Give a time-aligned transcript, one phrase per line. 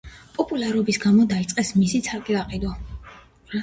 [0.37, 2.77] პოპულარობის გამო დაიწყეს მისი ცალკე გაყიდვა.